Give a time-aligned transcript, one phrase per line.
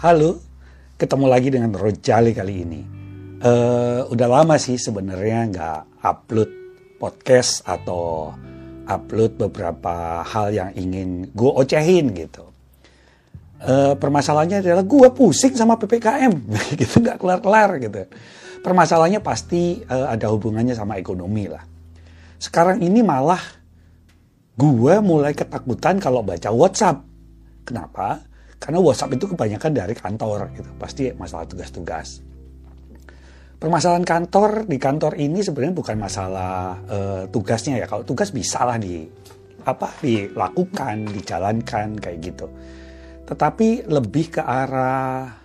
[0.00, 0.40] Halo,
[0.96, 2.80] ketemu lagi dengan Rojali kali ini.
[3.44, 6.50] Uh, udah lama sih sebenarnya nggak upload
[6.96, 8.32] podcast atau
[8.88, 12.48] upload beberapa hal yang ingin gue ocehin gitu.
[13.60, 16.48] Uh, permasalahannya adalah gue pusing sama ppkm,
[16.80, 18.08] gitu nggak kelar-kelar gitu.
[18.64, 21.60] Permasalahannya pasti uh, ada hubungannya sama ekonomi lah.
[22.40, 23.44] Sekarang ini malah
[24.56, 27.04] gue mulai ketakutan kalau baca WhatsApp.
[27.68, 28.29] Kenapa?
[28.60, 30.68] Karena WhatsApp itu kebanyakan dari kantor gitu.
[30.76, 32.20] Pasti masalah tugas-tugas.
[33.56, 37.88] Permasalahan kantor di kantor ini sebenarnya bukan masalah uh, tugasnya ya.
[37.88, 39.04] Kalau tugas bisa lah di
[39.64, 42.46] apa dilakukan, dijalankan kayak gitu.
[43.24, 45.40] Tetapi lebih ke arah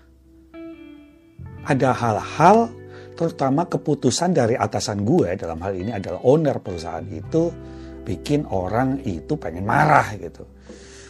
[1.66, 2.70] ada hal-hal
[3.16, 7.50] terutama keputusan dari atasan gue dalam hal ini adalah owner perusahaan itu
[8.06, 10.46] bikin orang itu pengen marah gitu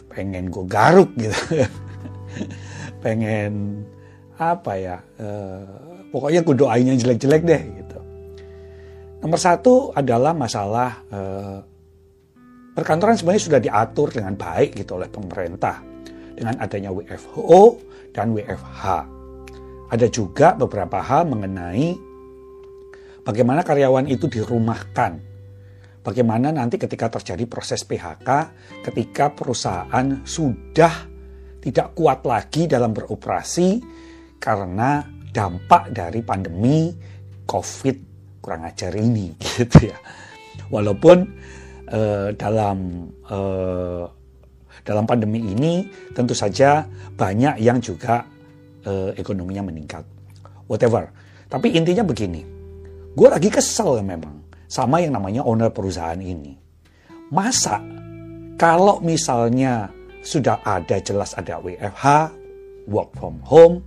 [0.08, 1.36] pengen gue garuk gitu
[3.04, 3.82] pengen
[4.36, 5.64] apa ya uh,
[6.12, 7.98] pokoknya gue doain yang jelek-jelek deh gitu.
[9.24, 11.58] Nomor satu adalah masalah uh,
[12.76, 15.80] perkantoran sebenarnya sudah diatur dengan baik gitu oleh pemerintah
[16.36, 17.80] dengan adanya WFO
[18.12, 19.16] dan WFH
[19.86, 21.94] ada juga beberapa hal mengenai
[23.22, 25.38] bagaimana karyawan itu dirumahkan.
[26.02, 28.28] Bagaimana nanti ketika terjadi proses PHK,
[28.86, 31.15] ketika perusahaan sudah
[31.66, 33.82] tidak kuat lagi dalam beroperasi
[34.38, 35.02] karena
[35.34, 36.94] dampak dari pandemi
[37.42, 37.96] COVID
[38.38, 39.98] kurang ajar ini, gitu ya.
[40.70, 41.26] Walaupun
[41.90, 44.04] eh, dalam eh,
[44.86, 46.86] dalam pandemi ini tentu saja
[47.18, 48.22] banyak yang juga
[48.86, 50.06] eh, ekonominya meningkat.
[50.70, 51.10] Whatever.
[51.50, 52.46] Tapi intinya begini,
[53.14, 56.54] gue lagi kesel memang sama yang namanya owner perusahaan ini.
[57.34, 57.82] Masa
[58.54, 59.90] kalau misalnya
[60.26, 62.34] sudah ada jelas ada WFH,
[62.90, 63.78] work from home,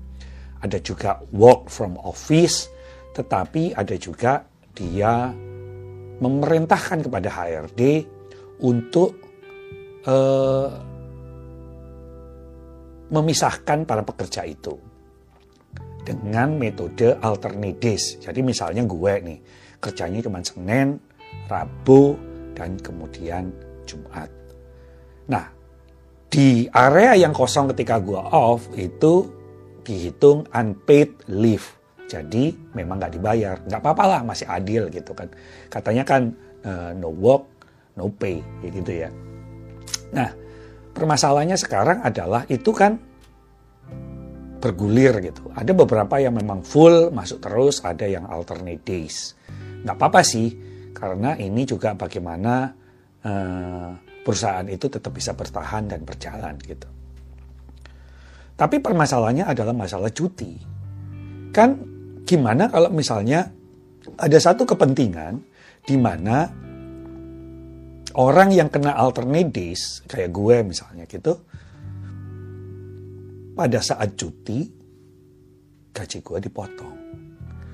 [0.64, 2.72] ada juga work from office,
[3.12, 5.36] tetapi ada juga dia
[6.24, 8.08] memerintahkan kepada HRD
[8.64, 9.20] untuk
[10.08, 10.72] uh,
[13.12, 14.80] memisahkan para pekerja itu
[16.08, 17.80] dengan metode alternate
[18.24, 19.40] Jadi misalnya gue nih,
[19.84, 20.96] kerjanya cuma Senin,
[21.52, 22.16] Rabu,
[22.56, 23.52] dan kemudian
[23.84, 24.32] Jumat.
[25.30, 25.59] Nah,
[26.30, 29.28] di area yang kosong ketika gua off itu
[29.82, 31.66] dihitung unpaid leave.
[32.10, 35.30] Jadi memang nggak dibayar, nggak apa-apa lah masih adil gitu kan.
[35.70, 36.34] Katanya kan
[36.66, 37.46] uh, no work,
[37.98, 39.10] no pay gitu ya.
[40.14, 40.30] Nah
[40.94, 42.98] permasalahannya sekarang adalah itu kan
[44.58, 45.54] bergulir gitu.
[45.54, 49.38] Ada beberapa yang memang full masuk terus, ada yang alternate days
[49.84, 50.50] nggak apa-apa sih
[50.92, 52.68] karena ini juga bagaimana
[53.24, 53.92] uh,
[54.24, 56.88] perusahaan itu tetap bisa bertahan dan berjalan gitu.
[58.60, 60.60] Tapi permasalahannya adalah masalah cuti.
[61.56, 61.80] Kan
[62.28, 63.48] gimana kalau misalnya
[64.20, 65.40] ada satu kepentingan
[65.88, 66.46] di mana
[68.20, 71.40] orang yang kena alternate days kayak gue misalnya gitu
[73.56, 74.60] pada saat cuti
[75.96, 76.98] gaji gue dipotong.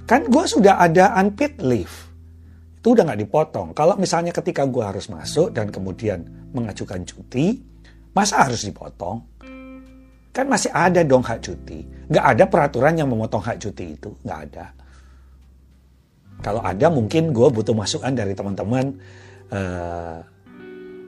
[0.06, 2.15] Kan gue sudah ada unpaid leave.
[2.86, 3.74] Itu udah nggak dipotong.
[3.74, 6.22] Kalau misalnya ketika gue harus masuk dan kemudian
[6.54, 7.58] mengajukan cuti,
[8.14, 9.26] masa harus dipotong?
[10.30, 11.82] Kan masih ada dong hak cuti.
[11.82, 14.14] Nggak ada peraturan yang memotong hak cuti itu.
[14.22, 14.66] Nggak ada.
[16.46, 18.94] Kalau ada mungkin gue butuh masukan dari teman-teman
[19.50, 20.22] uh,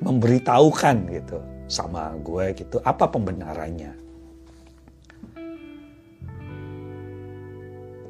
[0.02, 1.38] memberitahukan gitu
[1.70, 3.94] sama gue gitu apa pembenarannya.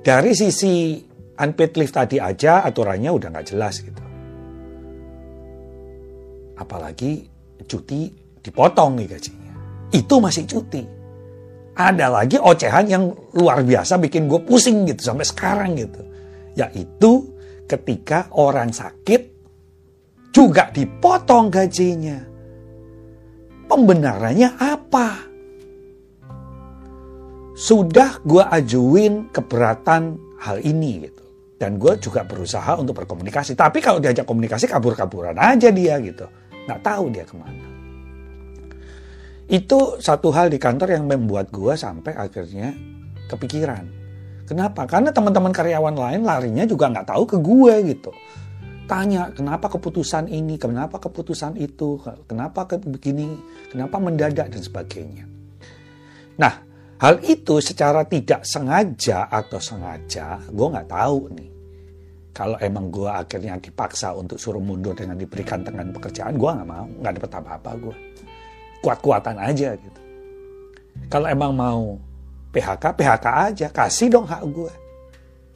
[0.07, 1.03] Dari sisi
[1.37, 4.03] unpaid leave tadi aja aturannya udah nggak jelas gitu.
[6.57, 7.29] Apalagi
[7.65, 8.09] cuti
[8.41, 9.53] dipotong nih gajinya.
[9.93, 10.83] Itu masih cuti.
[11.77, 13.03] Ada lagi ocehan yang
[13.37, 16.01] luar biasa bikin gue pusing gitu sampai sekarang gitu.
[16.57, 17.37] Yaitu
[17.69, 19.21] ketika orang sakit
[20.33, 22.17] juga dipotong gajinya.
[23.69, 25.27] Pembenarannya apa?
[27.57, 31.25] sudah gue ajuin keberatan hal ini gitu.
[31.57, 33.57] Dan gue juga berusaha untuk berkomunikasi.
[33.57, 36.29] Tapi kalau diajak komunikasi kabur-kaburan aja dia gitu.
[36.69, 37.65] Nggak tahu dia ke mana.
[39.47, 42.75] Itu satu hal di kantor yang membuat gue sampai akhirnya
[43.31, 43.89] kepikiran.
[44.47, 44.87] Kenapa?
[44.87, 48.11] Karena teman-teman karyawan lain larinya juga nggak tahu ke gue gitu.
[48.87, 53.35] Tanya, kenapa keputusan ini, kenapa keputusan itu, kenapa begini,
[53.67, 55.27] kenapa mendadak dan sebagainya.
[56.39, 56.66] Nah,
[56.97, 61.51] Hal itu secara tidak sengaja atau sengaja, gue nggak tahu nih.
[62.33, 66.89] Kalau emang gue akhirnya dipaksa untuk suruh mundur dengan diberikan dengan pekerjaan, gue nggak mau,
[66.89, 67.95] nggak dapat apa-apa gue.
[68.81, 70.01] Kuat-kuatan aja gitu.
[71.05, 72.01] Kalau emang mau
[72.49, 74.73] PHK, PHK aja, kasih dong hak gue.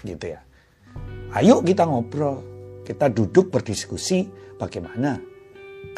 [0.05, 0.41] Gitu ya.
[1.33, 2.37] Ayo kita ngobrol,
[2.85, 4.29] kita duduk berdiskusi
[4.61, 5.17] bagaimana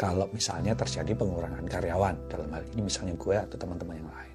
[0.00, 4.33] kalau misalnya terjadi pengurangan karyawan dalam hal ini misalnya gue atau teman-teman yang lain.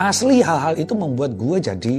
[0.00, 1.96] Asli hal-hal itu membuat gue jadi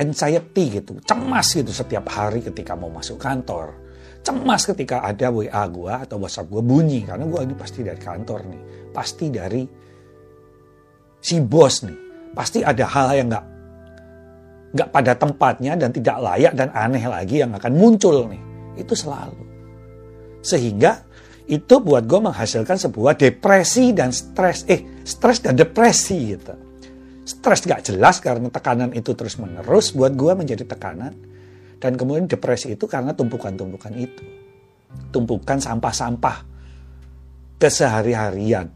[0.00, 3.76] anxiety gitu, cemas gitu setiap hari ketika mau masuk kantor.
[4.24, 8.40] Cemas ketika ada WA gue atau WhatsApp gue bunyi karena gue ini pasti dari kantor
[8.48, 8.62] nih,
[8.96, 9.62] pasti dari
[11.20, 11.98] si bos nih,
[12.32, 13.46] pasti ada hal yang nggak
[14.74, 18.40] nggak pada tempatnya dan tidak layak dan aneh lagi yang akan muncul nih.
[18.80, 19.44] Itu selalu.
[20.40, 21.04] Sehingga
[21.44, 24.64] itu buat gue menghasilkan sebuah depresi dan stres.
[24.72, 26.56] Eh, stres dan depresi gitu.
[27.24, 31.12] Stres gak jelas karena tekanan itu terus menerus buat gue menjadi tekanan.
[31.80, 34.24] Dan kemudian depresi itu karena tumpukan-tumpukan itu.
[35.12, 36.36] Tumpukan sampah-sampah
[37.60, 38.68] kesehari-harian.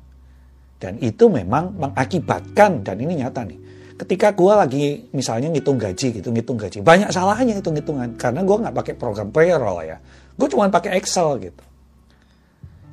[0.79, 3.59] Dan itu memang mengakibatkan, dan ini nyata nih,
[3.99, 8.75] ketika gue lagi misalnya ngitung gaji gitu, ngitung gaji, banyak salahnya hitung-hitungan karena gue nggak
[8.79, 9.99] pakai program payroll ya,
[10.39, 11.65] gue cuma pakai Excel gitu.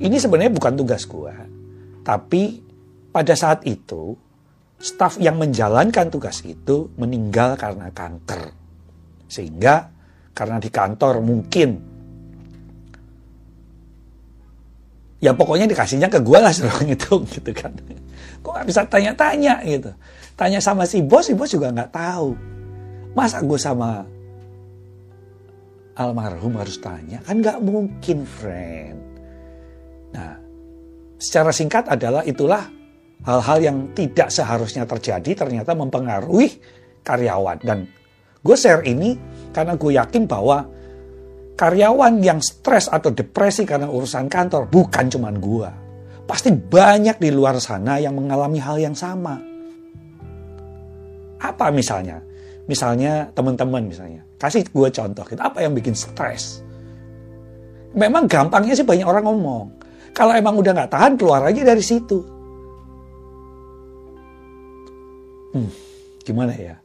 [0.02, 1.34] Ini sebenarnya bukan tugas gue,
[2.02, 2.65] tapi
[3.16, 4.12] pada saat itu
[4.76, 8.52] staf yang menjalankan tugas itu meninggal karena kanker,
[9.32, 9.88] sehingga
[10.36, 11.80] karena di kantor mungkin
[15.24, 17.72] ya pokoknya dikasihnya ke gue lah suruh ngitung gitu kan.
[18.44, 19.96] Gue nggak bisa tanya-tanya gitu.
[20.36, 22.36] Tanya sama si bos, si bos juga nggak tahu.
[23.16, 24.04] Masa gue sama
[25.96, 27.24] almarhum harus tanya?
[27.24, 29.00] Kan nggak mungkin, friend.
[30.12, 30.36] Nah,
[31.16, 32.68] secara singkat adalah itulah
[33.24, 36.60] hal-hal yang tidak seharusnya terjadi ternyata mempengaruhi
[37.06, 37.64] karyawan.
[37.64, 37.88] Dan
[38.44, 39.16] gue share ini
[39.56, 40.68] karena gue yakin bahwa
[41.56, 45.70] karyawan yang stres atau depresi karena urusan kantor bukan cuma gue.
[46.26, 49.38] Pasti banyak di luar sana yang mengalami hal yang sama.
[51.40, 52.20] Apa misalnya?
[52.66, 54.26] Misalnya teman-teman misalnya.
[54.42, 55.22] Kasih gue contoh.
[55.22, 56.66] Apa yang bikin stres?
[57.94, 59.66] Memang gampangnya sih banyak orang ngomong.
[60.12, 62.35] Kalau emang udah nggak tahan keluar aja dari situ.
[65.56, 65.72] Hmm,
[66.28, 66.76] gimana ya?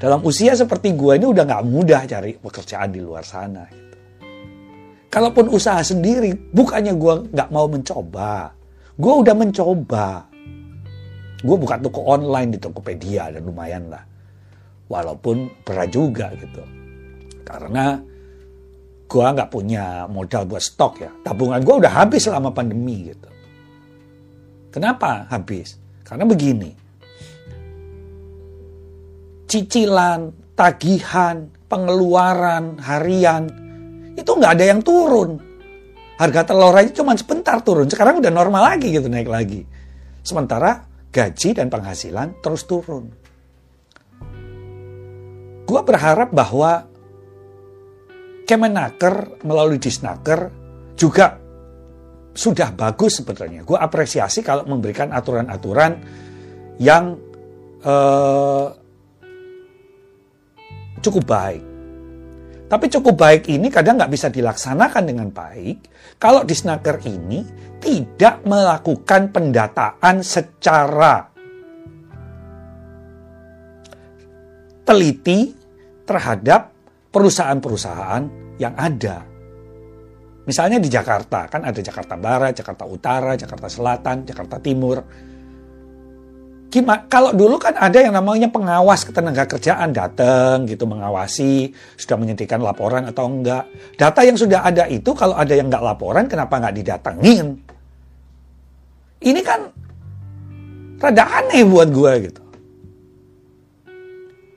[0.00, 3.68] Dalam usia seperti gue ini udah nggak mudah cari pekerjaan di luar sana.
[3.68, 3.96] Gitu.
[5.12, 8.56] Kalaupun usaha sendiri, bukannya gue nggak mau mencoba.
[8.96, 10.32] Gue udah mencoba
[11.36, 14.02] gue buka toko online di Tokopedia dan lumayan lah.
[14.88, 16.62] Walaupun berat juga gitu.
[17.44, 18.00] Karena
[19.06, 21.10] gue nggak punya modal buat stok ya.
[21.22, 23.28] Tabungan gue udah habis selama pandemi gitu.
[24.72, 25.76] Kenapa habis?
[26.02, 26.85] Karena begini.
[29.56, 33.48] Cicilan, tagihan, pengeluaran harian,
[34.12, 35.40] itu nggak ada yang turun.
[36.20, 37.88] Harga telur aja cuma sebentar turun.
[37.88, 39.64] Sekarang udah normal lagi gitu naik lagi.
[40.20, 43.08] Sementara gaji dan penghasilan terus turun.
[45.64, 46.92] Gua berharap bahwa
[48.44, 50.52] Kemenaker melalui Disnaker
[51.00, 51.32] juga
[52.36, 53.64] sudah bagus sebetulnya.
[53.64, 55.96] Gue apresiasi kalau memberikan aturan-aturan
[56.76, 57.16] yang
[57.82, 58.85] uh,
[61.00, 61.64] cukup baik.
[62.66, 65.86] Tapi cukup baik ini kadang nggak bisa dilaksanakan dengan baik
[66.18, 67.46] kalau di snaker ini
[67.78, 71.30] tidak melakukan pendataan secara
[74.82, 75.54] teliti
[76.02, 76.74] terhadap
[77.14, 78.22] perusahaan-perusahaan
[78.58, 79.22] yang ada.
[80.46, 85.02] Misalnya di Jakarta, kan ada Jakarta Barat, Jakarta Utara, Jakarta Selatan, Jakarta Timur
[86.66, 92.60] gimana kalau dulu kan ada yang namanya pengawas ketenaga kerjaan datang gitu mengawasi sudah menyediakan
[92.60, 93.64] laporan atau enggak.
[93.94, 97.46] Data yang sudah ada itu kalau ada yang enggak laporan kenapa enggak didatengin?
[99.22, 99.60] Ini kan
[101.00, 102.42] rada aneh buat gue gitu.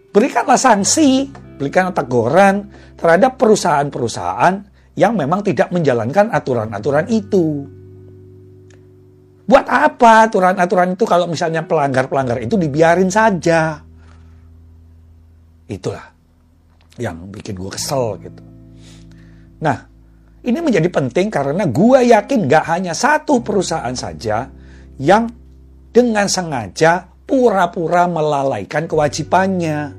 [0.10, 4.56] Berikanlah sanksi berikan teguran terhadap perusahaan-perusahaan
[4.98, 7.79] yang memang tidak menjalankan aturan-aturan itu
[9.50, 13.82] Buat apa aturan-aturan itu kalau misalnya pelanggar-pelanggar itu dibiarin saja?
[15.66, 16.06] Itulah
[17.02, 18.46] yang bikin gue kesel gitu.
[19.66, 19.90] Nah,
[20.46, 24.46] ini menjadi penting karena gue yakin gak hanya satu perusahaan saja
[25.02, 25.26] yang
[25.90, 29.98] dengan sengaja pura-pura melalaikan kewajibannya.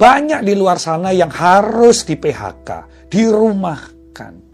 [0.00, 4.49] Banyak di luar sana yang harus di PHK, dirumahkan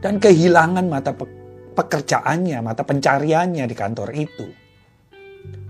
[0.00, 1.12] dan kehilangan mata
[1.76, 4.46] pekerjaannya, mata pencariannya di kantor itu.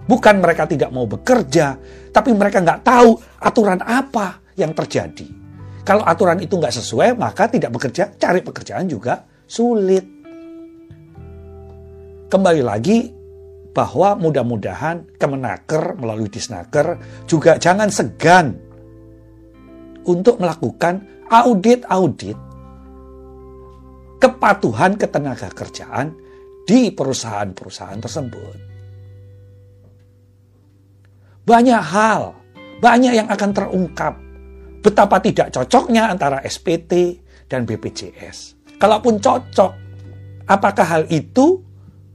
[0.07, 1.79] Bukan mereka tidak mau bekerja,
[2.11, 3.11] tapi mereka nggak tahu
[3.43, 5.27] aturan apa yang terjadi.
[5.87, 10.23] Kalau aturan itu nggak sesuai, maka tidak bekerja, cari pekerjaan juga sulit.
[12.31, 13.11] kembali lagi
[13.75, 16.95] bahwa mudah-mudahan Kemenaker melalui Disnaker
[17.27, 18.55] juga jangan segan
[20.07, 22.50] untuk melakukan audit-audit
[24.21, 26.13] kepatuhan ketenaga kerjaan
[26.69, 28.57] di perusahaan-perusahaan tersebut.
[31.49, 32.37] Banyak hal,
[32.79, 34.15] banyak yang akan terungkap
[34.85, 38.61] betapa tidak cocoknya antara SPT dan BPJS.
[38.79, 39.73] Kalaupun cocok,
[40.47, 41.59] apakah hal itu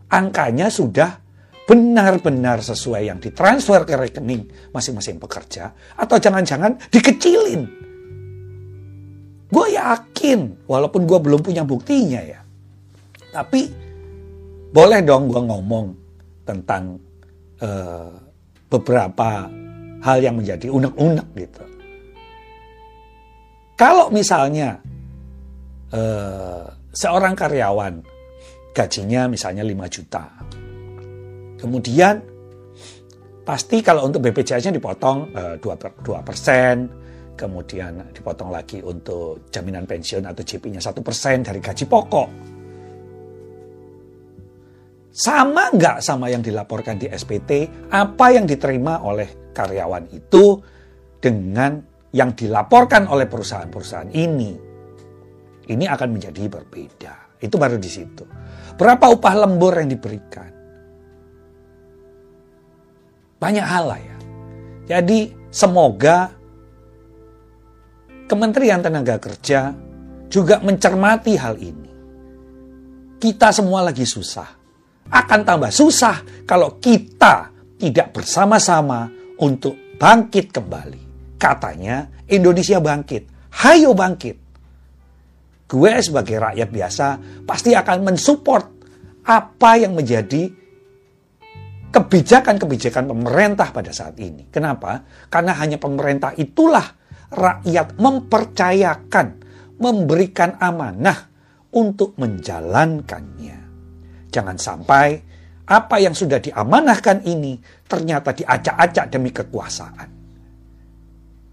[0.08, 1.26] angkanya sudah
[1.66, 7.66] benar-benar sesuai yang ditransfer ke rekening masing-masing pekerja atau jangan-jangan dikecilin.
[9.52, 12.42] Gue yakin, walaupun gue belum punya buktinya ya.
[13.34, 13.70] Tapi
[14.74, 15.86] boleh dong gue ngomong
[16.44, 16.98] tentang
[17.62, 18.12] uh,
[18.68, 19.50] beberapa
[20.02, 21.64] hal yang menjadi unek-unek gitu.
[23.75, 24.80] Kalau misalnya
[25.92, 28.00] uh, seorang karyawan
[28.72, 30.24] gajinya misalnya 5 juta,
[31.66, 32.22] Kemudian
[33.42, 36.86] pasti kalau untuk BPJS-nya dipotong uh, 2 persen,
[37.36, 42.30] kemudian dipotong lagi untuk jaminan pensiun atau JP-nya satu persen dari gaji pokok.
[45.15, 50.60] Sama nggak sama yang dilaporkan di SPT, apa yang diterima oleh karyawan itu
[51.20, 51.80] dengan
[52.12, 54.51] yang dilaporkan oleh perusahaan-perusahaan ini.
[55.65, 57.39] Ini akan menjadi berbeda.
[57.39, 58.24] Itu baru di situ.
[58.75, 60.51] Berapa upah lembur yang diberikan?
[63.39, 64.18] Banyak hal lah ya.
[64.96, 66.32] Jadi semoga
[68.25, 69.70] Kementerian Tenaga Kerja
[70.25, 71.91] juga mencermati hal ini.
[73.22, 74.50] Kita semua lagi susah.
[75.13, 79.05] Akan tambah susah kalau kita tidak bersama-sama
[79.38, 81.38] untuk bangkit kembali.
[81.38, 83.53] Katanya Indonesia bangkit.
[83.62, 84.38] Hayo bangkit.
[85.70, 87.08] Gue sebagai rakyat biasa
[87.46, 88.65] pasti akan mensupport
[89.25, 90.50] apa yang menjadi
[91.94, 94.50] kebijakan-kebijakan pemerintah pada saat ini.
[94.50, 95.05] Kenapa?
[95.32, 97.05] Karena hanya pemerintah itulah
[97.36, 99.27] rakyat mempercayakan,
[99.77, 101.27] memberikan amanah
[101.75, 103.60] untuk menjalankannya.
[104.32, 105.08] Jangan sampai
[105.65, 110.10] apa yang sudah diamanahkan ini ternyata diacak-acak demi kekuasaan.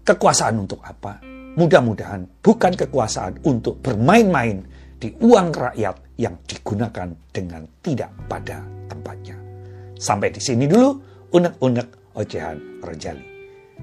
[0.03, 1.19] Kekuasaan untuk apa?
[1.53, 4.65] Mudah-mudahan bukan kekuasaan untuk bermain-main
[4.97, 9.37] di uang rakyat yang digunakan dengan tidak pada tempatnya.
[9.95, 10.89] Sampai di sini dulu
[11.31, 13.25] unek-unek ocehan Rojali.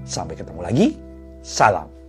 [0.05, 1.10] Sampai ketemu lagi.
[1.41, 2.00] Salam.